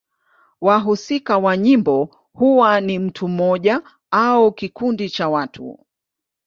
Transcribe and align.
Wahusika 0.61 1.37
wa 1.37 1.57
nyimbo 1.57 2.09
huwa 2.33 2.81
ni 2.81 2.99
mtu 2.99 3.27
mmoja 3.27 3.81
au 4.11 4.51
kikundi 4.51 5.09
cha 5.09 5.29
watu. 5.29 5.85